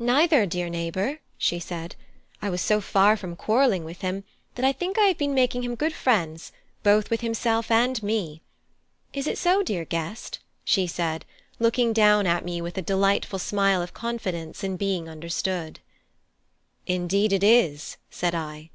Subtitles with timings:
[0.00, 1.94] "Neither, dear neighbour," she said.
[2.42, 4.24] "I was so far from quarrelling with him
[4.56, 6.50] that I think I have been making him good friends
[6.82, 8.42] both with himself and me.
[9.12, 11.24] Is it so, dear guest?" she said,
[11.60, 15.78] looking down at me with a delightful smile of confidence in being understood.
[16.88, 18.70] "Indeed it is," said I.